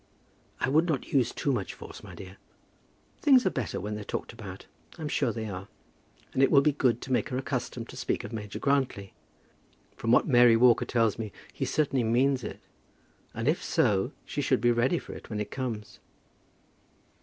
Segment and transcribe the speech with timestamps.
[0.59, 2.37] "I would not use too much force, my dear."
[3.21, 4.65] "Things are better when they're talked about.
[4.97, 5.67] I'm sure they are.
[6.33, 9.13] And it will be good to make her accustomed to speak of Major Grantly.
[9.95, 12.61] From what Mary Walker tells me, he certainly means it.
[13.35, 15.99] And if so, she should be ready for it when it comes."